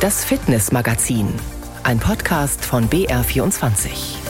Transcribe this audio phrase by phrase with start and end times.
[0.00, 1.28] Das Fitnessmagazin,
[1.82, 4.29] ein Podcast von BR24.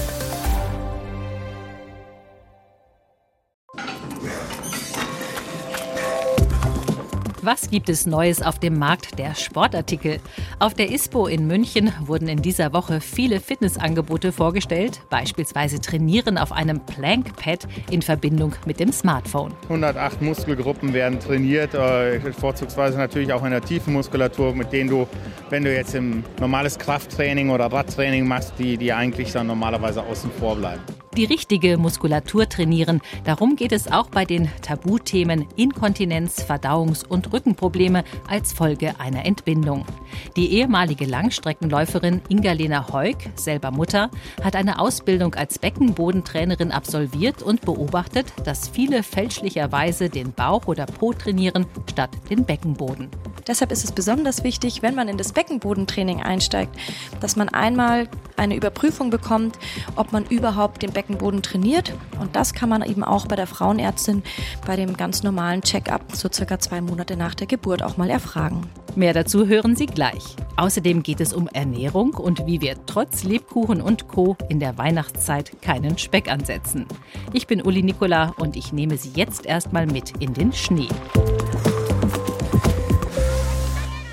[7.53, 10.21] Was gibt es Neues auf dem Markt der Sportartikel?
[10.61, 16.53] Auf der ISPO in München wurden in dieser Woche viele Fitnessangebote vorgestellt, beispielsweise Trainieren auf
[16.53, 19.53] einem Plank-Pad in Verbindung mit dem Smartphone.
[19.65, 25.09] 108 Muskelgruppen werden trainiert, äh, vorzugsweise natürlich auch in der tiefen Muskulatur, mit denen du,
[25.49, 30.31] wenn du jetzt im normales Krafttraining oder Radtraining machst, die, die eigentlich dann normalerweise außen
[30.39, 30.83] vor bleiben
[31.17, 33.01] die richtige Muskulatur trainieren.
[33.25, 39.85] Darum geht es auch bei den Tabuthemen Inkontinenz, Verdauungs- und Rückenprobleme als Folge einer Entbindung.
[40.37, 44.11] Die ehemalige Langstreckenläuferin Inga-Lena Heuk, selber Mutter,
[44.43, 51.13] hat eine Ausbildung als Beckenbodentrainerin absolviert und beobachtet, dass viele fälschlicherweise den Bauch oder Po
[51.13, 53.09] trainieren statt den Beckenboden.
[53.47, 56.77] Deshalb ist es besonders wichtig, wenn man in das Beckenbodentraining einsteigt,
[57.21, 59.59] dass man einmal eine Überprüfung bekommt,
[59.97, 61.93] ob man überhaupt den Beckenboden trainiert.
[62.21, 64.23] Und das kann man eben auch bei der Frauenärztin
[64.67, 68.63] bei dem ganz normalen Check-up, so circa zwei Monate nach der Geburt, auch mal erfragen.
[68.97, 70.37] Mehr dazu hören Sie gleich.
[70.57, 74.37] Außerdem geht es um Ernährung und wie wir trotz Lebkuchen und Co.
[74.49, 76.87] in der Weihnachtszeit keinen Speck ansetzen.
[77.33, 80.89] Ich bin Uli Nicola und ich nehme Sie jetzt erstmal mit in den Schnee.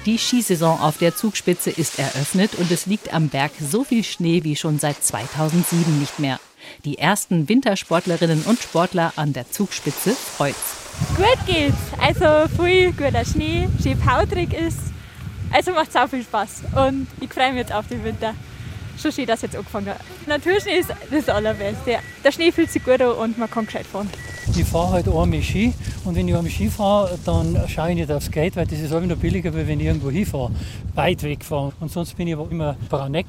[0.08, 4.46] Die Skisaison auf der Zugspitze ist eröffnet und es liegt am Berg so viel Schnee
[4.46, 6.40] wie schon seit 2007 nicht mehr.
[6.86, 10.78] Die ersten Wintersportlerinnen und Sportler an der Zugspitze freut's.
[11.18, 11.76] Gut geht's.
[12.00, 14.80] Also viel guter Schnee, schön pautrig ist.
[15.52, 16.64] Also macht auch viel Spaß.
[16.88, 18.34] Und ich freue mich jetzt auf den Winter.
[19.02, 20.00] Schon schön, dass jetzt angefangen hat.
[20.26, 22.00] Naturschnee ist das Allerbeste.
[22.24, 24.10] Der Schnee fühlt sich gut an und man kann gescheit fahren.
[24.56, 28.12] Ich fahre halt einmal Ski und wenn ich einmal Ski fahre, dann schaue ich nicht
[28.12, 30.52] aufs Geld, weil das ist auch noch billiger, als wenn ich irgendwo hinfahre,
[30.96, 31.74] weit wegfahre.
[31.80, 33.28] Und sonst bin ich aber immer Brauneck,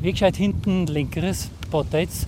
[0.00, 2.26] Wegscheid hinten, linkeres, Potets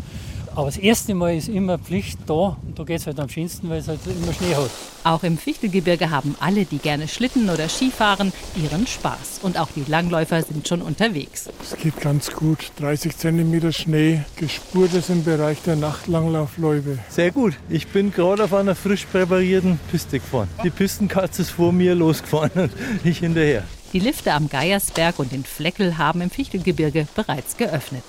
[0.54, 3.68] aber das erste Mal ist immer Pflicht da und da geht es halt am schönsten,
[3.68, 4.70] weil es halt immer Schnee hat.
[5.04, 9.40] Auch im Fichtelgebirge haben alle, die gerne Schlitten oder Ski fahren, ihren Spaß.
[9.42, 11.48] Und auch die Langläufer sind schon unterwegs.
[11.62, 12.72] Es geht ganz gut.
[12.78, 16.98] 30 cm Schnee, gespurt ist im Bereich der Nachtlanglaufläufe.
[17.08, 17.54] Sehr gut.
[17.68, 20.48] Ich bin gerade auf einer frisch präparierten Piste gefahren.
[20.62, 22.72] Die Pistenkatze ist vor mir losgefahren und
[23.04, 23.62] ich hinterher.
[23.92, 28.04] Die Lifte am Geiersberg und in Fleckel haben im Fichtelgebirge bereits geöffnet.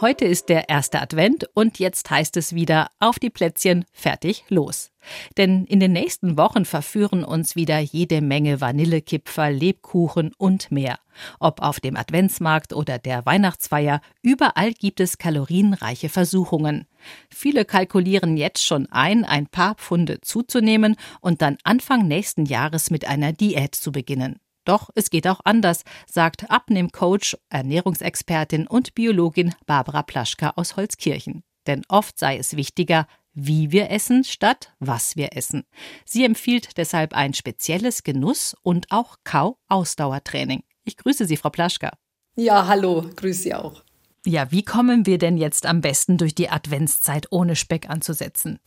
[0.00, 4.92] Heute ist der erste Advent und jetzt heißt es wieder auf die Plätzchen, fertig, los.
[5.36, 10.98] Denn in den nächsten Wochen verführen uns wieder jede Menge Vanillekipferl, Lebkuchen und mehr.
[11.38, 16.86] Ob auf dem Adventsmarkt oder der Weihnachtsfeier, überall gibt es kalorienreiche Versuchungen.
[17.28, 23.06] Viele kalkulieren jetzt schon ein, ein paar Pfunde zuzunehmen und dann Anfang nächsten Jahres mit
[23.06, 24.40] einer Diät zu beginnen.
[24.64, 31.42] Doch es geht auch anders, sagt Abnehmcoach, Ernährungsexpertin und Biologin Barbara Plaschka aus Holzkirchen.
[31.66, 35.64] Denn oft sei es wichtiger, wie wir essen, statt was wir essen.
[36.04, 40.62] Sie empfiehlt deshalb ein spezielles Genuss- und auch Kau-Ausdauertraining.
[40.84, 41.92] Ich grüße Sie, Frau Plaschka.
[42.36, 43.82] Ja, hallo, grüße Sie auch.
[44.26, 48.58] Ja, wie kommen wir denn jetzt am besten durch die Adventszeit ohne Speck anzusetzen?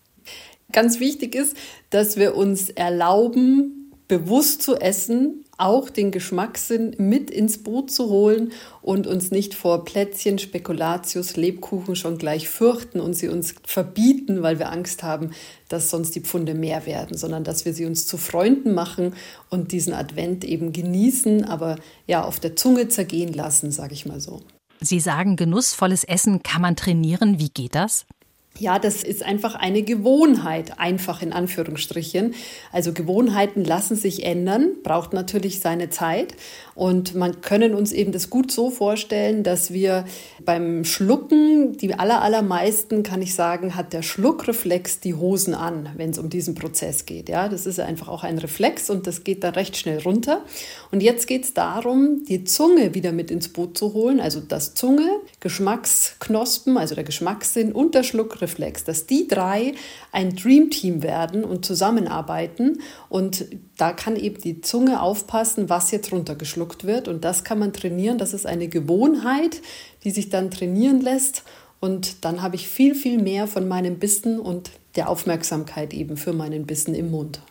[0.71, 1.55] Ganz wichtig ist,
[1.89, 3.82] dass wir uns erlauben,
[4.13, 8.51] bewusst zu essen, auch den Geschmackssinn mit ins Boot zu holen
[8.83, 14.59] und uns nicht vor Plätzchen, Spekulatius, Lebkuchen schon gleich fürchten und sie uns verbieten, weil
[14.59, 15.31] wir Angst haben,
[15.67, 19.15] dass sonst die Pfunde mehr werden, sondern dass wir sie uns zu Freunden machen
[19.49, 24.21] und diesen Advent eben genießen, aber ja auf der Zunge zergehen lassen, sage ich mal
[24.21, 24.41] so.
[24.79, 27.39] Sie sagen, genussvolles Essen kann man trainieren.
[27.39, 28.05] Wie geht das?
[28.59, 32.35] Ja, das ist einfach eine Gewohnheit, einfach in Anführungsstrichen.
[32.71, 36.35] Also Gewohnheiten lassen sich ändern, braucht natürlich seine Zeit.
[36.75, 40.05] Und man können uns eben das gut so vorstellen, dass wir
[40.43, 46.09] beim Schlucken, die aller, allermeisten, kann ich sagen, hat der Schluckreflex die Hosen an, wenn
[46.09, 47.29] es um diesen Prozess geht.
[47.29, 50.41] Ja, das ist einfach auch ein Reflex und das geht dann recht schnell runter.
[50.91, 54.73] Und jetzt geht es darum, die Zunge wieder mit ins Boot zu holen, also das
[54.73, 55.07] Zunge,
[55.39, 59.73] Geschmacksknospen, also der Geschmackssinn und der Schluckreflex, dass die drei
[60.11, 62.81] ein Dreamteam werden und zusammenarbeiten.
[63.09, 63.45] Und
[63.77, 67.07] da kann eben die Zunge aufpassen, was jetzt runtergeschluckt geschluckt wird.
[67.07, 68.17] Und das kann man trainieren.
[68.17, 69.61] Das ist eine Gewohnheit,
[70.03, 71.43] die sich dann trainieren lässt.
[71.79, 76.33] Und dann habe ich viel, viel mehr von meinem Bissen und der Aufmerksamkeit eben für
[76.33, 77.41] meinen Bissen im Mund.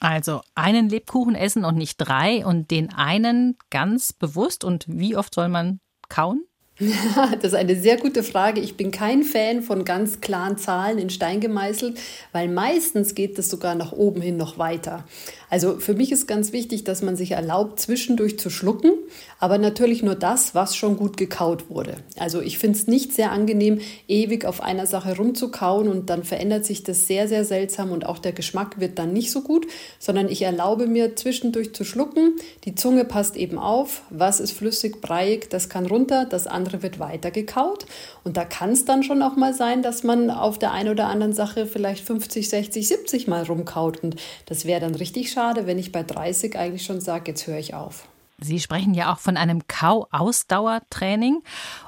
[0.00, 4.62] Also einen Lebkuchen essen und nicht drei und den einen ganz bewusst.
[4.62, 6.44] Und wie oft soll man kauen?
[7.40, 8.60] das ist eine sehr gute Frage.
[8.60, 11.98] Ich bin kein Fan von ganz klaren Zahlen in Stein gemeißelt,
[12.30, 15.04] weil meistens geht es sogar nach oben hin noch weiter.
[15.50, 18.92] Also für mich ist ganz wichtig, dass man sich erlaubt, zwischendurch zu schlucken,
[19.38, 21.96] aber natürlich nur das, was schon gut gekaut wurde.
[22.18, 26.66] Also ich finde es nicht sehr angenehm, ewig auf einer Sache rumzukauen und dann verändert
[26.66, 29.66] sich das sehr, sehr seltsam und auch der Geschmack wird dann nicht so gut,
[29.98, 32.36] sondern ich erlaube mir zwischendurch zu schlucken.
[32.64, 36.98] Die Zunge passt eben auf, was ist flüssig, breiig, das kann runter, das andere wird
[36.98, 37.86] weiter gekaut.
[38.24, 41.06] Und da kann es dann schon auch mal sein, dass man auf der einen oder
[41.08, 44.02] anderen Sache vielleicht 50, 60, 70 Mal rumkaut.
[44.02, 44.16] Und
[44.46, 47.74] das wäre dann richtig schade, wenn ich bei 30 eigentlich schon sage, jetzt höre ich
[47.74, 48.08] auf.
[48.40, 51.42] Sie sprechen ja auch von einem Kau-Ausdauertraining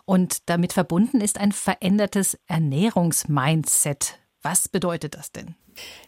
[0.04, 4.18] und damit verbunden ist ein verändertes Ernährungsmindset.
[4.42, 5.54] Was bedeutet das denn?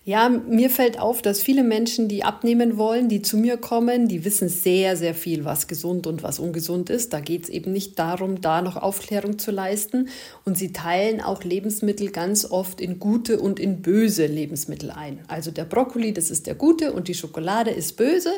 [0.04, 4.24] Ja, mir fällt auf, dass viele Menschen, die abnehmen wollen, die zu mir kommen, die
[4.24, 7.12] wissen sehr, sehr viel, was gesund und was ungesund ist.
[7.12, 10.08] Da geht es eben nicht darum, da noch Aufklärung zu leisten.
[10.44, 15.20] Und sie teilen auch Lebensmittel ganz oft in gute und in böse Lebensmittel ein.
[15.28, 18.32] Also der Brokkoli, das ist der gute und die Schokolade ist böse.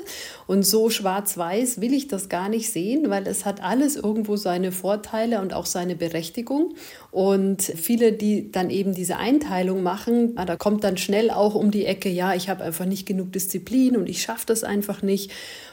[0.46, 4.70] Und so schwarz-weiß will ich das gar nicht sehen, weil es hat alles irgendwo seine
[4.70, 6.74] Vorteile und auch seine Berechtigung.
[7.10, 11.70] Und viele, die dann eben diese Einteilung machen, da kommt dann schnell auch auch um
[11.70, 15.30] die Ecke, ja, ich habe einfach nicht genug Disziplin und ich schaffe das einfach nicht.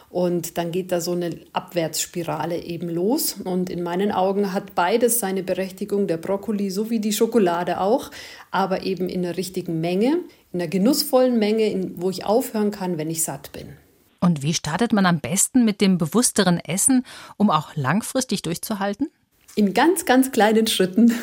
[0.10, 3.38] Und dann geht da so eine Abwärtsspirale eben los.
[3.42, 8.12] Und in meinen Augen hat beides seine Berechtigung, der Brokkoli sowie die Schokolade auch,
[8.52, 10.20] aber eben in der richtigen Menge,
[10.52, 13.68] in einer genussvollen Menge, wo ich aufhören kann, wenn ich satt bin.
[14.20, 17.06] Und wie startet man am besten mit dem bewussteren Essen,
[17.38, 19.08] um auch langfristig durchzuhalten?
[19.56, 21.14] In ganz, ganz kleinen Schritten.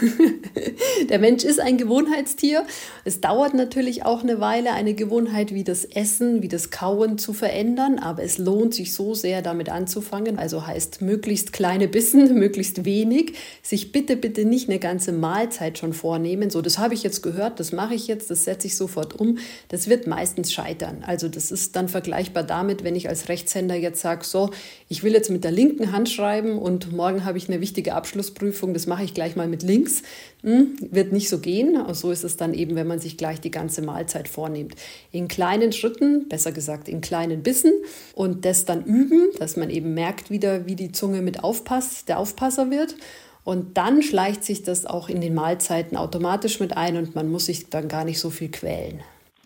[1.08, 2.66] Der Mensch ist ein Gewohnheitstier.
[3.04, 7.32] Es dauert natürlich auch eine Weile, eine Gewohnheit wie das Essen, wie das Kauen zu
[7.32, 10.38] verändern, aber es lohnt sich so sehr, damit anzufangen.
[10.38, 13.32] Also heißt möglichst kleine Bissen, möglichst wenig.
[13.62, 16.50] Sich bitte, bitte nicht eine ganze Mahlzeit schon vornehmen.
[16.50, 19.38] So, das habe ich jetzt gehört, das mache ich jetzt, das setze ich sofort um.
[19.68, 21.02] Das wird meistens scheitern.
[21.06, 24.50] Also das ist dann vergleichbar damit, wenn ich als Rechtshänder jetzt sage, so,
[24.90, 28.17] ich will jetzt mit der linken Hand schreiben und morgen habe ich eine wichtige Abschluss
[28.18, 30.02] Abschlussprüfung, das mache ich gleich mal mit links,
[30.42, 31.80] hm, wird nicht so gehen.
[31.80, 34.74] Und so ist es dann eben, wenn man sich gleich die ganze Mahlzeit vornimmt.
[35.12, 37.72] In kleinen Schritten, besser gesagt in kleinen Bissen
[38.14, 42.18] und das dann üben, dass man eben merkt wieder, wie die Zunge mit aufpasst, der
[42.18, 42.96] Aufpasser wird.
[43.44, 47.46] Und dann schleicht sich das auch in den Mahlzeiten automatisch mit ein und man muss
[47.46, 49.00] sich dann gar nicht so viel quälen.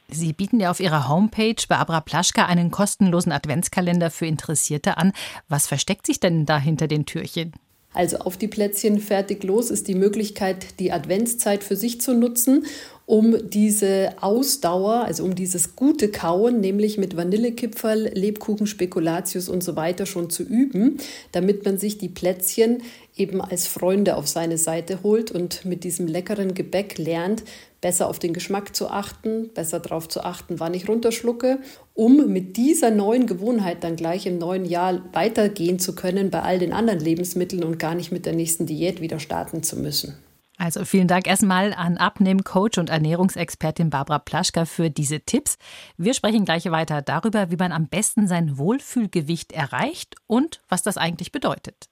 [0.09, 5.13] Sie bieten ja auf Ihrer Homepage Barbara Plaschka einen kostenlosen Adventskalender für Interessierte an.
[5.49, 7.53] Was versteckt sich denn da hinter den Türchen?
[7.93, 12.65] Also auf die Plätzchen fertig los ist die Möglichkeit, die Adventszeit für sich zu nutzen,
[13.13, 19.77] um diese Ausdauer, also um dieses gute Kauen, nämlich mit Vanillekipferl, Lebkuchen, Spekulatius und so
[19.77, 20.97] weiter schon zu üben,
[21.31, 22.83] damit man sich die Plätzchen
[23.15, 27.43] eben als Freunde auf seine Seite holt und mit diesem leckeren Gebäck lernt,
[27.83, 31.59] besser auf den Geschmack zu achten, besser darauf zu achten, wann ich runterschlucke,
[31.93, 36.59] um mit dieser neuen Gewohnheit dann gleich im neuen Jahr weitergehen zu können bei all
[36.59, 40.15] den anderen Lebensmitteln und gar nicht mit der nächsten Diät wieder starten zu müssen.
[40.59, 45.57] Also vielen Dank erstmal an Abnehmcoach und Ernährungsexpertin Barbara Plaschka für diese Tipps.
[45.97, 50.99] Wir sprechen gleich weiter darüber, wie man am besten sein Wohlfühlgewicht erreicht und was das
[50.99, 51.89] eigentlich bedeutet.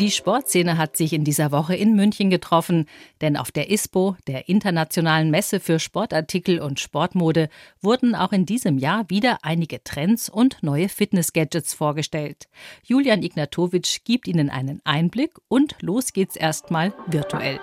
[0.00, 2.86] Die Sportszene hat sich in dieser Woche in München getroffen,
[3.20, 7.50] denn auf der ISPO, der internationalen Messe für Sportartikel und Sportmode,
[7.82, 12.48] wurden auch in diesem Jahr wieder einige Trends und neue Fitness-Gadgets vorgestellt.
[12.82, 17.60] Julian Ignatowitsch gibt Ihnen einen Einblick und los geht's erstmal virtuell.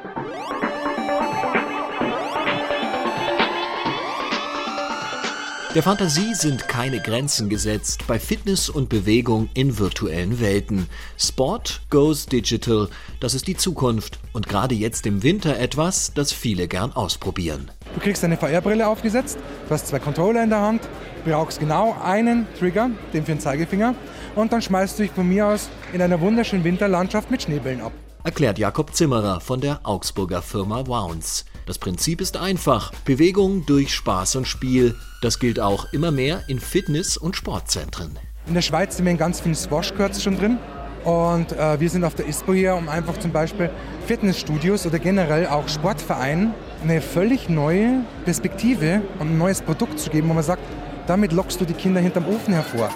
[5.76, 10.88] Der Fantasie sind keine Grenzen gesetzt bei Fitness und Bewegung in virtuellen Welten.
[11.18, 12.88] Sport goes digital,
[13.20, 17.70] das ist die Zukunft und gerade jetzt im Winter etwas, das viele gern ausprobieren.
[17.94, 20.88] Du kriegst eine VR-Brille aufgesetzt, du hast zwei Controller in der Hand,
[21.26, 23.94] brauchst genau einen Trigger, den für den Zeigefinger,
[24.36, 27.92] und dann schmeißt du dich von mir aus in einer wunderschönen Winterlandschaft mit Schneebällen ab.
[28.24, 31.46] Erklärt Jakob Zimmerer von der Augsburger Firma Wounds.
[31.68, 32.94] Das Prinzip ist einfach.
[33.04, 34.96] Bewegung durch Spaß und Spiel.
[35.22, 38.18] Das gilt auch immer mehr in Fitness- und Sportzentren.
[38.48, 40.60] In der Schweiz sind wir in ganz vielen Squash-Courts schon drin.
[41.04, 43.70] Und äh, wir sind auf der ISPO hier, um einfach zum Beispiel
[44.06, 50.30] Fitnessstudios oder generell auch Sportvereinen eine völlig neue Perspektive und ein neues Produkt zu geben,
[50.30, 50.62] wo man sagt,
[51.06, 52.90] damit lockst du die Kinder hinterm Ofen hervor.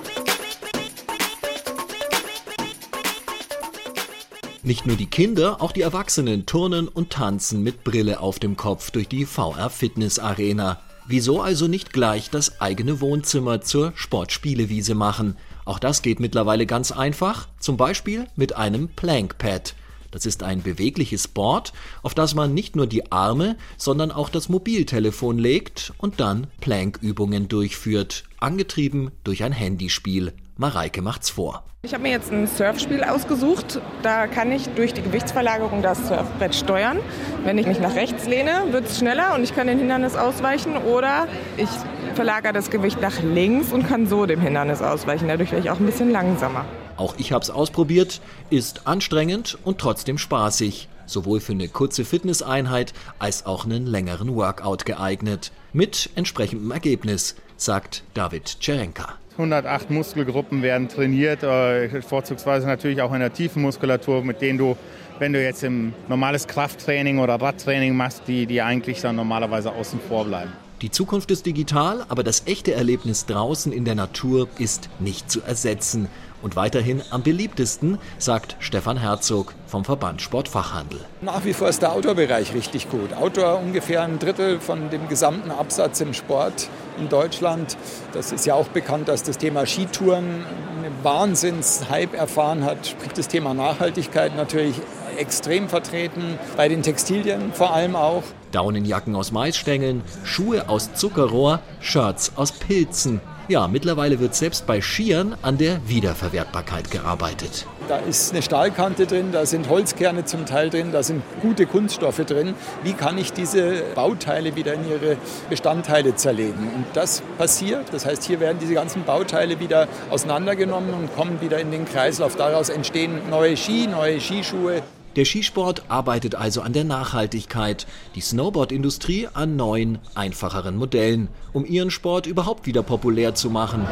[4.63, 8.91] Nicht nur die Kinder, auch die Erwachsenen turnen und tanzen mit Brille auf dem Kopf
[8.91, 10.80] durch die VR Fitness Arena.
[11.08, 15.36] Wieso also nicht gleich das eigene Wohnzimmer zur Sportspielewiese machen?
[15.65, 19.74] Auch das geht mittlerweile ganz einfach, zum Beispiel mit einem Plankpad.
[20.12, 24.48] Das ist ein bewegliches Board, auf das man nicht nur die Arme, sondern auch das
[24.48, 30.34] Mobiltelefon legt und dann Plankübungen durchführt, angetrieben durch ein Handyspiel.
[30.56, 31.63] Mareike macht's vor.
[31.83, 33.81] Ich habe mir jetzt ein Surfspiel ausgesucht.
[34.03, 37.00] Da kann ich durch die Gewichtsverlagerung das Surfbrett steuern.
[37.43, 40.77] Wenn ich mich nach rechts lehne, wird es schneller und ich kann dem Hindernis ausweichen.
[40.77, 41.69] Oder ich
[42.13, 45.27] verlagere das Gewicht nach links und kann so dem Hindernis ausweichen.
[45.27, 46.65] Dadurch werde ich auch ein bisschen langsamer.
[46.97, 48.21] Auch ich habe es ausprobiert,
[48.51, 50.88] ist anstrengend und trotzdem spaßig.
[51.07, 55.51] Sowohl für eine kurze Fitnesseinheit als auch einen längeren Workout geeignet.
[55.73, 59.21] Mit entsprechendem Ergebnis, sagt David Cerenka.
[59.33, 64.75] 108 Muskelgruppen werden trainiert, äh, vorzugsweise natürlich auch in der tiefen Muskulatur, mit denen du,
[65.19, 70.00] wenn du jetzt im normales Krafttraining oder Radtraining machst, die, die eigentlich dann normalerweise außen
[70.07, 70.51] vor bleiben.
[70.81, 75.41] Die Zukunft ist digital, aber das echte Erlebnis draußen in der Natur ist nicht zu
[75.41, 76.07] ersetzen
[76.41, 81.00] und weiterhin am beliebtesten, sagt Stefan Herzog vom Verband Sportfachhandel.
[81.21, 83.13] Nach wie vor ist der Outdoor-Bereich richtig gut.
[83.13, 86.67] Outdoor ungefähr ein Drittel von dem gesamten Absatz im Sport
[87.01, 87.77] in Deutschland.
[88.13, 90.46] Das ist ja auch bekannt, dass das Thema Skitouren
[90.77, 92.88] einen Wahnsinns-Hype erfahren hat.
[92.88, 94.75] Sprich das Thema Nachhaltigkeit natürlich
[95.17, 98.24] extrem vertreten, bei den Textilien vor allem auch.
[98.51, 103.22] Daunenjacken aus Maisstängeln, Schuhe aus Zuckerrohr, Shirts aus Pilzen.
[103.51, 107.67] Ja, mittlerweile wird selbst bei Skiern an der Wiederverwertbarkeit gearbeitet.
[107.89, 112.24] Da ist eine Stahlkante drin, da sind Holzkerne zum Teil drin, da sind gute Kunststoffe
[112.25, 112.53] drin.
[112.84, 115.17] Wie kann ich diese Bauteile wieder in ihre
[115.50, 116.72] Bestandteile zerlegen?
[116.74, 117.88] Und das passiert.
[117.91, 122.38] Das heißt, hier werden diese ganzen Bauteile wieder auseinandergenommen und kommen wieder in den Kreislauf.
[122.38, 124.81] Daraus entstehen neue Ski, neue Skischuhe.
[125.18, 131.91] Der Skisport arbeitet also an der Nachhaltigkeit, die Snowboard-Industrie an neuen, einfacheren Modellen, um ihren
[131.91, 133.86] Sport überhaupt wieder populär zu machen.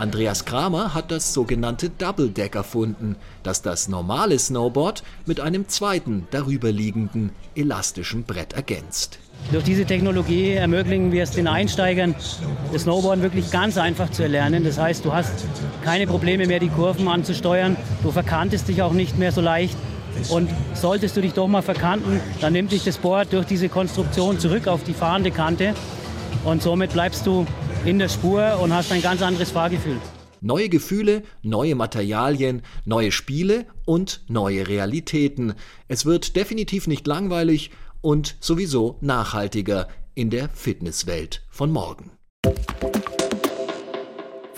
[0.00, 6.26] Andreas Kramer hat das sogenannte Double Deck erfunden, das das normale Snowboard mit einem zweiten
[6.30, 9.18] darüberliegenden elastischen Brett ergänzt.
[9.52, 12.14] Durch diese Technologie ermöglichen wir es den Einsteigern,
[12.72, 14.64] das Snowboarden wirklich ganz einfach zu erlernen.
[14.64, 15.34] Das heißt, du hast
[15.84, 17.76] keine Probleme mehr, die Kurven anzusteuern.
[18.02, 19.76] Du verkantest dich auch nicht mehr so leicht.
[20.30, 24.38] Und solltest du dich doch mal verkanten, dann nimmt dich das Board durch diese Konstruktion
[24.38, 25.74] zurück auf die fahrende Kante.
[26.44, 27.46] Und somit bleibst du
[27.84, 29.96] in der Spur und hast ein ganz anderes Fahrgefühl.
[30.42, 35.54] Neue Gefühle, neue Materialien, neue Spiele und neue Realitäten.
[35.88, 37.70] Es wird definitiv nicht langweilig
[38.00, 42.10] und sowieso nachhaltiger in der Fitnesswelt von morgen.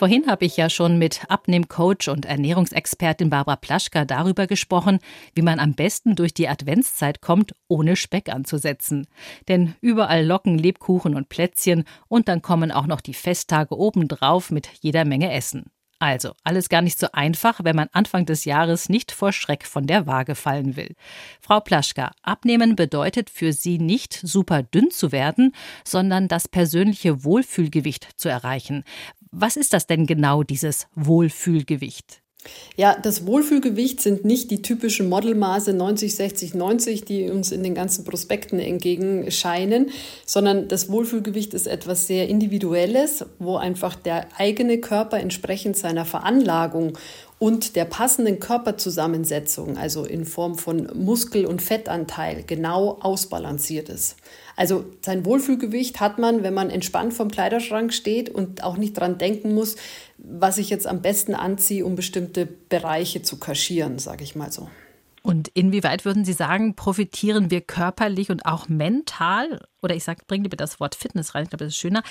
[0.03, 4.99] Vorhin habe ich ja schon mit Abnehmcoach und Ernährungsexpertin Barbara Plaschka darüber gesprochen,
[5.37, 9.07] wie man am besten durch die Adventszeit kommt, ohne Speck anzusetzen.
[9.47, 14.67] Denn überall locken Lebkuchen und Plätzchen und dann kommen auch noch die Festtage obendrauf mit
[14.81, 15.67] jeder Menge Essen.
[16.01, 19.87] Also, alles gar nicht so einfach, wenn man Anfang des Jahres nicht vor Schreck von
[19.87, 20.97] der Waage fallen will.
[21.41, 25.55] Frau Plaschka, abnehmen bedeutet für Sie nicht super dünn zu werden,
[25.85, 28.83] sondern das persönliche Wohlfühlgewicht zu erreichen.
[29.33, 32.23] Was ist das denn genau, dieses Wohlfühlgewicht?
[32.77, 37.75] Ja, das Wohlfühlgewicht sind nicht die typischen Modelmaße 90, 60, 90, die uns in den
[37.75, 39.91] ganzen Prospekten entgegenscheinen,
[40.27, 46.99] sondern das Wohlfühlgewicht ist etwas sehr Individuelles, wo einfach der eigene Körper entsprechend seiner Veranlagung
[47.43, 54.15] und der passenden Körperzusammensetzung, also in Form von Muskel- und Fettanteil, genau ausbalanciert ist.
[54.55, 59.19] Also sein Wohlfühlgewicht hat man, wenn man entspannt vom Kleiderschrank steht und auch nicht dran
[59.19, 59.75] denken muss,
[60.19, 64.69] was ich jetzt am besten anziehe, um bestimmte Bereiche zu kaschieren, sage ich mal so.
[65.23, 70.43] Und inwieweit würden Sie sagen, profitieren wir körperlich und auch mental, oder ich sage, bring
[70.43, 72.03] lieber das Wort Fitness rein, ich glaube, das ist schöner.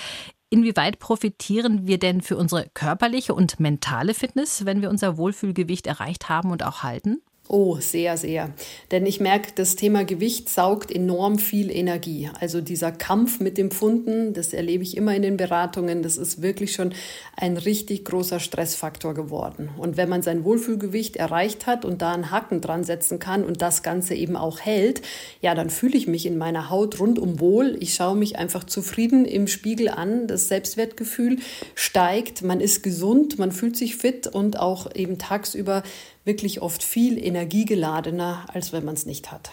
[0.48, 6.28] Inwieweit profitieren wir denn für unsere körperliche und mentale Fitness, wenn wir unser Wohlfühlgewicht erreicht
[6.28, 7.22] haben und auch halten?
[7.54, 8.54] Oh, sehr, sehr.
[8.92, 12.30] Denn ich merke, das Thema Gewicht saugt enorm viel Energie.
[12.40, 16.40] Also dieser Kampf mit dem Pfunden, das erlebe ich immer in den Beratungen, das ist
[16.40, 16.94] wirklich schon
[17.36, 19.68] ein richtig großer Stressfaktor geworden.
[19.76, 23.60] Und wenn man sein Wohlfühlgewicht erreicht hat und da einen Haken dran setzen kann und
[23.60, 25.02] das Ganze eben auch hält,
[25.42, 27.76] ja, dann fühle ich mich in meiner Haut rundum wohl.
[27.80, 30.26] Ich schaue mich einfach zufrieden im Spiegel an.
[30.26, 31.36] Das Selbstwertgefühl
[31.74, 35.82] steigt, man ist gesund, man fühlt sich fit und auch eben tagsüber
[36.24, 39.50] wirklich oft viel energiegeladener, als wenn man es nicht hat.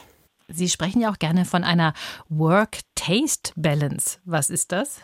[0.48, 1.94] Sie sprechen ja auch gerne von einer
[2.30, 4.20] Work-Taste-Balance.
[4.26, 5.02] Was ist das?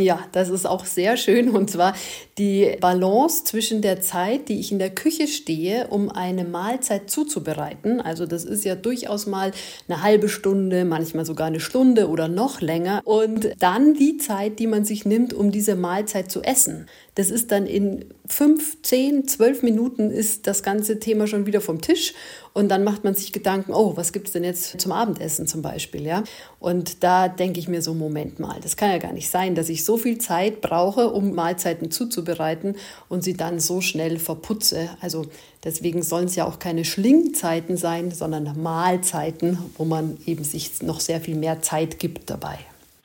[0.00, 1.50] Ja, das ist auch sehr schön.
[1.50, 1.94] Und zwar
[2.38, 8.00] die Balance zwischen der Zeit, die ich in der Küche stehe, um eine Mahlzeit zuzubereiten.
[8.00, 9.52] Also das ist ja durchaus mal
[9.88, 13.02] eine halbe Stunde, manchmal sogar eine Stunde oder noch länger.
[13.04, 16.86] Und dann die Zeit, die man sich nimmt, um diese Mahlzeit zu essen.
[17.14, 21.80] Das ist dann in fünf, zehn, zwölf Minuten ist das ganze Thema schon wieder vom
[21.80, 22.14] Tisch.
[22.52, 25.62] Und dann macht man sich Gedanken, oh, was gibt es denn jetzt zum Abendessen zum
[25.62, 26.24] Beispiel, ja?
[26.58, 29.68] Und da denke ich mir so, Moment mal, das kann ja gar nicht sein, dass
[29.68, 32.76] ich so viel Zeit brauche, um Mahlzeiten zuzubereiten
[33.08, 34.90] und sie dann so schnell verputze.
[35.00, 35.26] Also
[35.62, 41.00] deswegen sollen es ja auch keine Schlingzeiten sein, sondern Mahlzeiten, wo man eben sich noch
[41.00, 42.58] sehr viel mehr Zeit gibt dabei.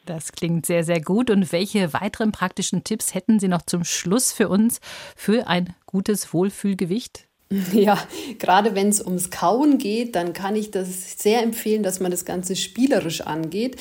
[0.05, 1.29] Das klingt sehr, sehr gut.
[1.29, 4.79] Und welche weiteren praktischen Tipps hätten Sie noch zum Schluss für uns
[5.15, 7.24] für ein gutes Wohlfühlgewicht?
[7.73, 7.97] Ja,
[8.39, 12.25] gerade wenn es ums Kauen geht, dann kann ich das sehr empfehlen, dass man das
[12.25, 13.77] Ganze spielerisch angeht.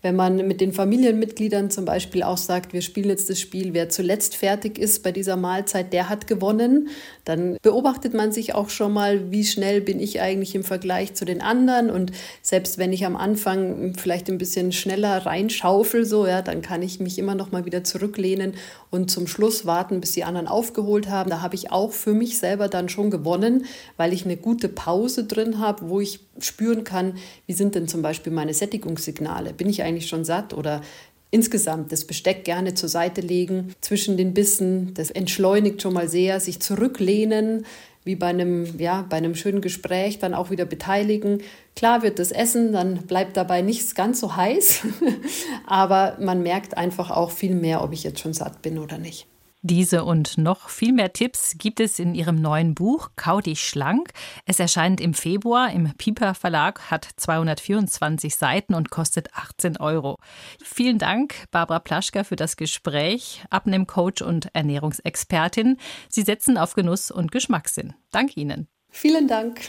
[0.00, 3.88] Wenn man mit den Familienmitgliedern zum Beispiel auch sagt, wir spielen jetzt das Spiel, wer
[3.88, 6.88] zuletzt fertig ist bei dieser Mahlzeit, der hat gewonnen,
[7.24, 11.24] dann beobachtet man sich auch schon mal, wie schnell bin ich eigentlich im Vergleich zu
[11.24, 11.90] den anderen.
[11.90, 12.12] Und
[12.42, 17.00] selbst wenn ich am Anfang vielleicht ein bisschen schneller reinschaufel, so, ja, dann kann ich
[17.00, 18.54] mich immer noch mal wieder zurücklehnen
[18.90, 21.28] und zum Schluss warten, bis die anderen aufgeholt haben.
[21.28, 25.24] Da habe ich auch für mich selber dann schon gewonnen, weil ich eine gute Pause
[25.24, 27.14] drin habe, wo ich spüren kann,
[27.46, 29.52] wie sind denn zum Beispiel meine Sättigungssignale?
[29.52, 30.82] Bin ich eigentlich schon satt oder
[31.30, 34.94] insgesamt das Besteck gerne zur Seite legen zwischen den Bissen.
[34.94, 37.66] Das entschleunigt schon mal sehr, sich zurücklehnen,
[38.04, 41.42] wie bei einem, ja, bei einem schönen Gespräch dann auch wieder beteiligen.
[41.76, 44.80] Klar wird das Essen, dann bleibt dabei nichts ganz so heiß,
[45.66, 49.26] aber man merkt einfach auch viel mehr, ob ich jetzt schon satt bin oder nicht.
[49.62, 54.12] Diese und noch viel mehr Tipps gibt es in ihrem neuen Buch Kau dich schlank.
[54.46, 60.16] Es erscheint im Februar im Piper Verlag, hat 224 Seiten und kostet 18 Euro.
[60.62, 65.76] Vielen Dank, Barbara Plaschka, für das Gespräch, Abnehmcoach und Ernährungsexpertin.
[66.08, 67.94] Sie setzen auf Genuss und Geschmackssinn.
[68.12, 68.68] Dank Ihnen.
[68.90, 69.60] Vielen Dank.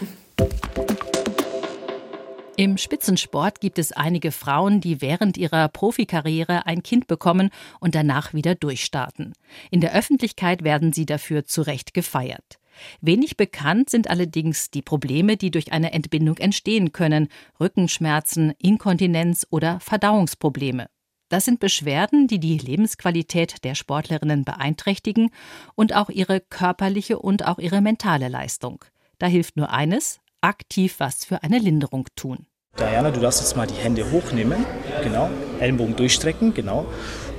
[2.59, 8.33] Im Spitzensport gibt es einige Frauen, die während ihrer Profikarriere ein Kind bekommen und danach
[8.33, 9.31] wieder durchstarten.
[9.71, 12.59] In der Öffentlichkeit werden sie dafür zu Recht gefeiert.
[12.99, 17.29] Wenig bekannt sind allerdings die Probleme, die durch eine Entbindung entstehen können,
[17.61, 20.87] Rückenschmerzen, Inkontinenz oder Verdauungsprobleme.
[21.29, 25.29] Das sind Beschwerden, die die Lebensqualität der Sportlerinnen beeinträchtigen
[25.75, 28.83] und auch ihre körperliche und auch ihre mentale Leistung.
[29.17, 32.48] Da hilft nur eines, aktiv was für eine Linderung tun.
[32.79, 34.65] Diana, du darfst jetzt mal die Hände hochnehmen,
[35.03, 36.85] genau, Ellenbogen durchstrecken, genau,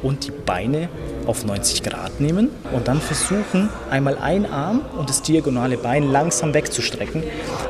[0.03, 0.89] und die Beine
[1.27, 6.53] auf 90 Grad nehmen und dann versuchen, einmal ein Arm und das diagonale Bein langsam
[6.53, 7.23] wegzustrecken,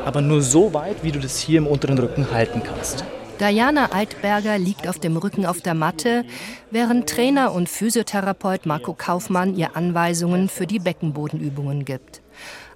[0.04, 3.04] aber nur so weit, wie du das hier im unteren Rücken halten kannst.
[3.38, 6.24] Diana Altberger liegt auf dem Rücken auf der Matte,
[6.70, 12.20] während Trainer und Physiotherapeut Marco Kaufmann ihr Anweisungen für die Beckenbodenübungen gibt.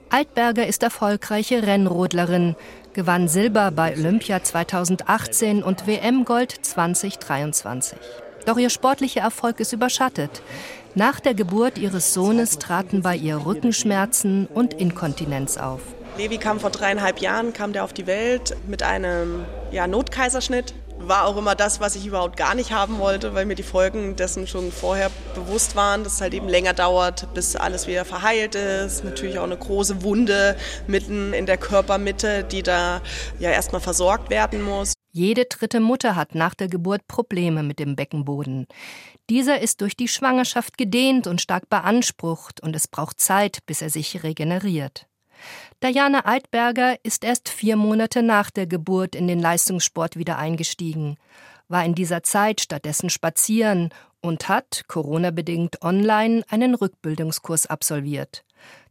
[0.09, 2.57] Altberger ist erfolgreiche Rennrodlerin,
[2.94, 7.98] gewann Silber bei Olympia 2018 und WM-Gold 2023.
[8.46, 10.42] Doch ihr sportlicher Erfolg ist überschattet.
[10.94, 15.80] Nach der Geburt ihres Sohnes traten bei ihr Rückenschmerzen und Inkontinenz auf.
[16.16, 20.72] Levi kam vor dreieinhalb Jahren, kam der auf die Welt mit einem ja, Notkaiserschnitt
[21.09, 24.17] war auch immer das, was ich überhaupt gar nicht haben wollte, weil mir die Folgen
[24.17, 28.55] dessen schon vorher bewusst waren, dass es halt eben länger dauert, bis alles wieder verheilt
[28.55, 29.05] ist.
[29.05, 33.01] Natürlich auch eine große Wunde mitten in der Körpermitte, die da
[33.38, 34.95] ja erstmal versorgt werden muss.
[35.12, 38.67] Jede dritte Mutter hat nach der Geburt Probleme mit dem Beckenboden.
[39.31, 43.90] Dieser ist durch die Schwangerschaft gedehnt und stark beansprucht und es braucht Zeit, bis er
[43.90, 45.07] sich regeneriert.
[45.83, 51.16] Diana Eidberger ist erst vier Monate nach der Geburt in den Leistungssport wieder eingestiegen,
[51.68, 58.44] war in dieser Zeit stattdessen spazieren und hat, Corona-bedingt online, einen Rückbildungskurs absolviert.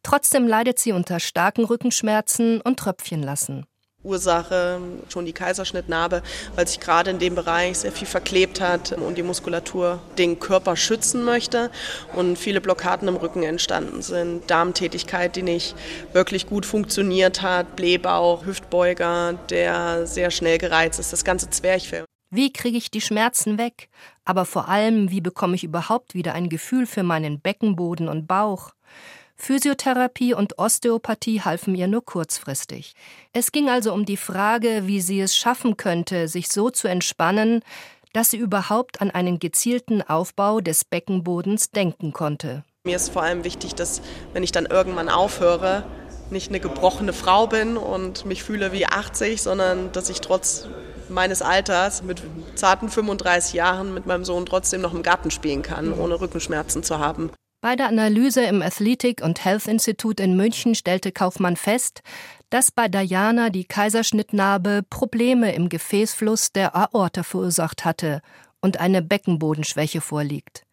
[0.04, 3.66] Trotzdem leidet sie unter starken Rückenschmerzen und Tröpfchenlassen.
[4.04, 6.22] Ursache schon die Kaiserschnittnarbe,
[6.56, 10.76] weil sich gerade in dem Bereich sehr viel verklebt hat und die Muskulatur den Körper
[10.76, 11.72] schützen möchte
[12.14, 14.50] und viele Blockaden im Rücken entstanden sind.
[14.50, 15.76] Darmtätigkeit, die nicht
[16.12, 22.06] wirklich gut funktioniert hat, Blähbauch, Hüftbeuger, der sehr schnell gereizt ist, das ganze Zwerchfell.
[22.30, 23.90] Wie kriege ich die Schmerzen weg?
[24.26, 28.72] Aber vor allem, wie bekomme ich überhaupt wieder ein Gefühl für meinen Beckenboden und Bauch?
[29.36, 32.94] Physiotherapie und Osteopathie halfen ihr nur kurzfristig.
[33.34, 37.62] Es ging also um die Frage, wie sie es schaffen könnte, sich so zu entspannen,
[38.14, 42.64] dass sie überhaupt an einen gezielten Aufbau des Beckenbodens denken konnte.
[42.86, 44.02] Mir ist vor allem wichtig, dass
[44.34, 45.86] wenn ich dann irgendwann aufhöre,
[46.30, 50.68] nicht eine gebrochene Frau bin und mich fühle wie 80, sondern dass ich trotz
[51.10, 52.24] meines Alters mit
[52.56, 57.00] zarten 35 Jahren mit meinem Sohn trotzdem noch im Garten spielen kann, ohne Rückenschmerzen zu
[57.00, 57.32] haben.
[57.64, 62.02] Bei der Analyse im Athletic und Health Institute in München stellte Kaufmann fest,
[62.50, 68.22] dass bei Diana die Kaiserschnittnarbe Probleme im Gefäßfluss der Aorta verursacht hatte
[68.60, 70.66] und eine Beckenbodenschwäche vorliegt.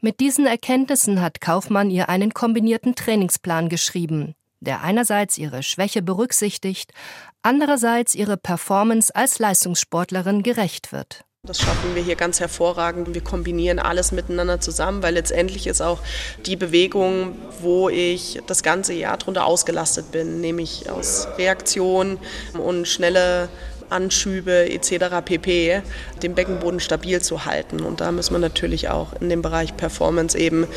[0.00, 6.94] Mit diesen Erkenntnissen hat Kaufmann ihr einen kombinierten Trainingsplan geschrieben, der einerseits ihre Schwäche berücksichtigt,
[7.42, 11.22] andererseits ihre Performance als Leistungssportlerin gerecht wird.
[11.50, 13.12] Das schaffen wir hier ganz hervorragend.
[13.12, 15.98] Wir kombinieren alles miteinander zusammen, weil letztendlich ist auch
[16.46, 22.18] die Bewegung, wo ich das ganze Jahr drunter ausgelastet bin, nämlich aus Reaktion
[22.52, 23.48] und schnelle
[23.88, 25.24] Anschübe etc.
[25.24, 25.82] pp.
[26.22, 27.80] den Beckenboden stabil zu halten.
[27.80, 30.68] Und da müssen wir natürlich auch in dem Bereich Performance eben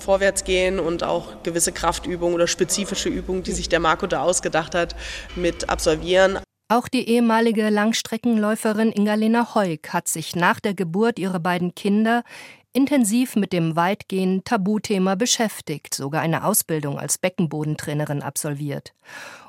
[0.00, 4.74] vorwärts gehen und auch gewisse Kraftübungen oder spezifische Übungen, die sich der Marco da ausgedacht
[4.74, 4.94] hat,
[5.34, 6.40] mit absolvieren.
[6.70, 12.22] Auch die ehemalige Langstreckenläuferin Ingalena Heuk hat sich nach der Geburt ihrer beiden Kinder
[12.72, 18.92] intensiv mit dem weitgehend Tabuthema beschäftigt, sogar eine Ausbildung als Beckenbodentrainerin absolviert.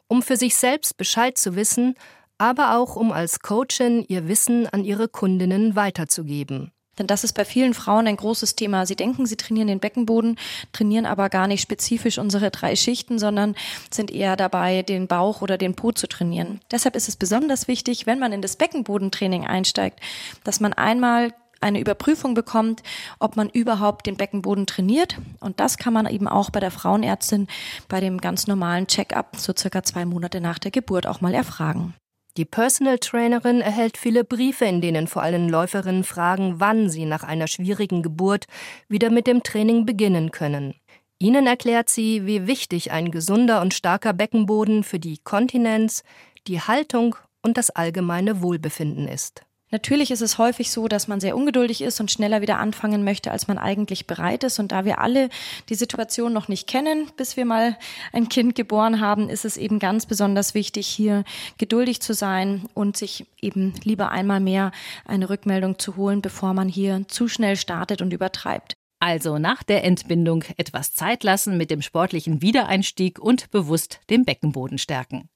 [0.08, 1.94] Um für sich selbst Bescheid zu wissen,
[2.40, 6.72] aber auch um als Coachin ihr Wissen an ihre Kundinnen weiterzugeben.
[7.02, 8.86] Denn das ist bei vielen Frauen ein großes Thema.
[8.86, 10.38] Sie denken, sie trainieren den Beckenboden,
[10.72, 13.56] trainieren aber gar nicht spezifisch unsere drei Schichten, sondern
[13.90, 16.60] sind eher dabei, den Bauch oder den Po zu trainieren.
[16.70, 20.00] Deshalb ist es besonders wichtig, wenn man in das Beckenbodentraining einsteigt,
[20.44, 22.84] dass man einmal eine Überprüfung bekommt,
[23.18, 25.18] ob man überhaupt den Beckenboden trainiert.
[25.40, 27.48] Und das kann man eben auch bei der Frauenärztin
[27.88, 31.96] bei dem ganz normalen Check-up so circa zwei Monate nach der Geburt auch mal erfragen.
[32.38, 37.24] Die Personal Trainerin erhält viele Briefe, in denen vor allem Läuferinnen fragen, wann sie nach
[37.24, 38.46] einer schwierigen Geburt
[38.88, 40.76] wieder mit dem Training beginnen können.
[41.20, 46.04] Ihnen erklärt sie, wie wichtig ein gesunder und starker Beckenboden für die Kontinenz,
[46.48, 49.44] die Haltung und das allgemeine Wohlbefinden ist.
[49.72, 53.32] Natürlich ist es häufig so, dass man sehr ungeduldig ist und schneller wieder anfangen möchte,
[53.32, 54.60] als man eigentlich bereit ist.
[54.60, 55.30] Und da wir alle
[55.70, 57.78] die Situation noch nicht kennen, bis wir mal
[58.12, 61.24] ein Kind geboren haben, ist es eben ganz besonders wichtig, hier
[61.58, 64.72] geduldig zu sein und sich eben lieber einmal mehr
[65.06, 68.74] eine Rückmeldung zu holen, bevor man hier zu schnell startet und übertreibt.
[69.00, 74.78] Also nach der Entbindung etwas Zeit lassen mit dem sportlichen Wiedereinstieg und bewusst den Beckenboden
[74.78, 75.30] stärken.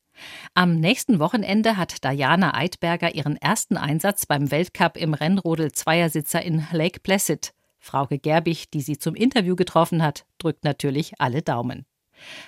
[0.53, 6.65] Am nächsten Wochenende hat Diana Eidberger ihren ersten Einsatz beim Weltcup im Rennrodel Zweiersitzer in
[6.71, 7.53] Lake Placid.
[7.79, 11.85] Frauke Gerbig, die sie zum Interview getroffen hat, drückt natürlich alle Daumen.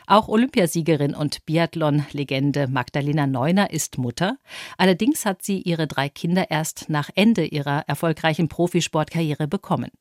[0.06, 4.38] Auch Olympiasiegerin und Biathlon-Legende Magdalena Neuner ist Mutter.
[4.78, 9.92] Allerdings hat sie ihre drei Kinder erst nach Ende ihrer erfolgreichen Profisportkarriere bekommen.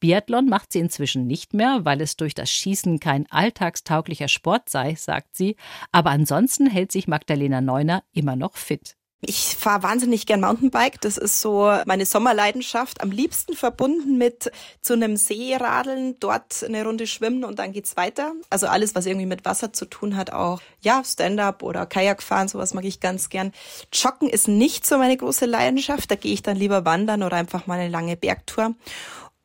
[0.00, 4.94] Biathlon macht sie inzwischen nicht mehr, weil es durch das Schießen kein alltagstauglicher Sport sei,
[4.94, 5.56] sagt sie,
[5.92, 8.96] aber ansonsten hält sich Magdalena Neuner immer noch fit.
[9.26, 11.00] Ich fahre wahnsinnig gern Mountainbike.
[11.00, 13.00] Das ist so meine Sommerleidenschaft.
[13.00, 17.96] Am liebsten verbunden mit zu einem See radeln, dort eine Runde schwimmen und dann geht's
[17.96, 18.32] weiter.
[18.50, 22.48] Also alles, was irgendwie mit Wasser zu tun hat, auch ja Stand-up oder Kajak fahren,
[22.48, 23.52] sowas mag ich ganz gern.
[23.92, 26.10] Joggen ist nicht so meine große Leidenschaft.
[26.10, 28.74] Da gehe ich dann lieber wandern oder einfach mal eine lange Bergtour.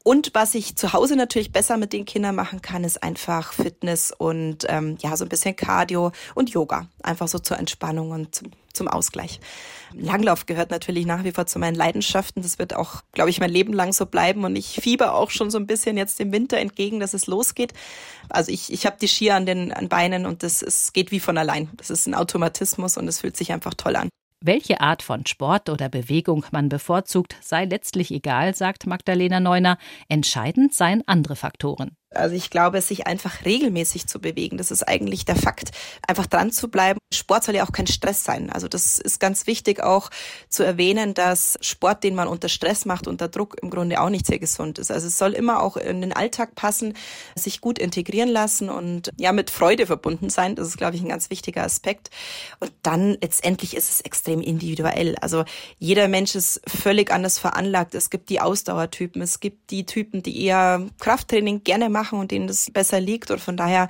[0.10, 4.12] Und was ich zu Hause natürlich besser mit den Kindern machen kann, ist einfach Fitness
[4.12, 6.88] und ähm, ja, so ein bisschen Cardio und Yoga.
[7.04, 9.39] Einfach so zur Entspannung und zum, zum Ausgleich.
[9.93, 12.41] Langlauf gehört natürlich nach wie vor zu meinen Leidenschaften.
[12.41, 14.45] Das wird auch, glaube ich, mein Leben lang so bleiben.
[14.45, 17.74] Und ich fieber auch schon so ein bisschen jetzt dem Winter entgegen, dass es losgeht.
[18.30, 21.19] Also ich, ich habe die Skier an den an Beinen und das es geht wie
[21.19, 21.69] von allein.
[21.78, 24.10] Das ist ein Automatismus und es fühlt sich einfach toll an.
[24.41, 29.78] Welche Art von Sport oder Bewegung man bevorzugt, sei letztlich egal, sagt Magdalena Neuner.
[30.08, 31.99] Entscheidend seien andere Faktoren.
[32.12, 35.69] Also ich glaube, sich einfach regelmäßig zu bewegen, das ist eigentlich der Fakt.
[36.08, 36.98] Einfach dran zu bleiben.
[37.13, 38.50] Sport soll ja auch kein Stress sein.
[38.50, 40.10] Also das ist ganz wichtig auch
[40.48, 44.26] zu erwähnen, dass Sport, den man unter Stress macht, unter Druck im Grunde auch nicht
[44.26, 44.91] sehr gesund ist.
[44.91, 46.95] Also es soll immer auch in den Alltag passen,
[47.36, 50.56] sich gut integrieren lassen und ja mit Freude verbunden sein.
[50.56, 52.10] Das ist, glaube ich, ein ganz wichtiger Aspekt.
[52.60, 55.15] Und dann letztendlich ist es extrem individuell.
[55.22, 55.45] Also
[55.78, 57.93] jeder Mensch ist völlig anders veranlagt.
[57.93, 62.32] Es gibt die Ausdauertypen, es gibt die Typen, die eher Krafttraining gerne machen machen und
[62.32, 63.30] denen das besser liegt.
[63.32, 63.90] Und von daher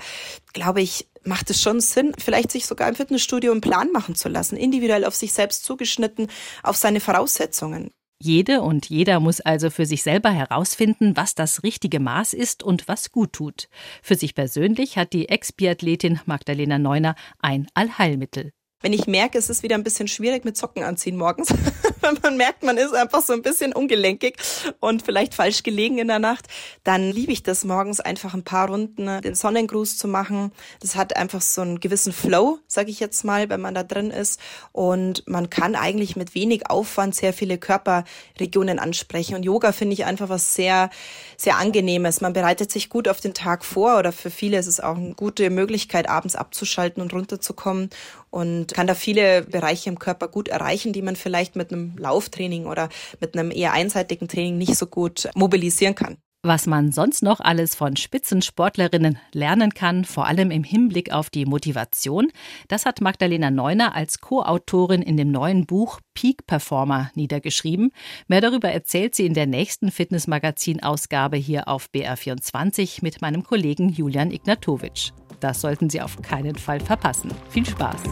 [0.54, 4.30] glaube ich, macht es schon Sinn, vielleicht sich sogar im Fitnessstudio einen Plan machen zu
[4.30, 6.28] lassen, individuell auf sich selbst zugeschnitten,
[6.64, 7.92] auf seine Voraussetzungen.
[8.22, 12.88] Jede und jeder muss also für sich selber herausfinden, was das richtige Maß ist und
[12.90, 13.70] was gut tut.
[14.02, 18.52] Für sich persönlich hat die Ex-Biathletin Magdalena Neuner ein Allheilmittel.
[18.82, 21.50] Wenn ich merke, es ist wieder ein bisschen schwierig mit Socken anziehen morgens,
[22.02, 24.38] wenn man merkt, man ist einfach so ein bisschen ungelenkig
[24.80, 26.48] und vielleicht falsch gelegen in der Nacht,
[26.86, 30.54] dann liebe ich das morgens einfach ein paar Runden den Sonnengruß zu machen.
[30.80, 34.12] Das hat einfach so einen gewissen Flow, sage ich jetzt mal, wenn man da drin
[34.12, 34.40] ist
[34.72, 40.06] und man kann eigentlich mit wenig Aufwand sehr viele Körperregionen ansprechen und Yoga finde ich
[40.06, 40.90] einfach was sehr
[41.36, 42.22] sehr angenehmes.
[42.22, 45.16] Man bereitet sich gut auf den Tag vor oder für viele ist es auch eine
[45.16, 47.90] gute Möglichkeit abends abzuschalten und runterzukommen
[48.30, 52.66] und kann da viele Bereiche im Körper gut erreichen, die man vielleicht mit einem Lauftraining
[52.66, 52.90] oder
[53.20, 56.18] mit einem eher einseitigen Training nicht so gut mobilisieren kann.
[56.42, 61.46] Was man sonst noch alles von Spitzensportlerinnen lernen kann, vor allem im Hinblick auf die
[61.46, 62.32] Motivation,
[62.70, 67.92] das hat Magdalena Neuner als Co-Autorin in dem neuen Buch Peak Performer niedergeschrieben.
[68.30, 74.32] Mehr darüber erzählt sie in der nächsten Fitnessmagazin-Ausgabe hier auf BR24 mit meinem Kollegen Julian
[74.32, 75.12] Ignatowitsch.
[75.40, 77.32] Das sollten Sie auf keinen Fall verpassen.
[77.50, 78.04] Viel Spaß!